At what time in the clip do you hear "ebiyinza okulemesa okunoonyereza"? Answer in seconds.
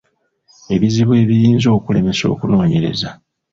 1.23-3.09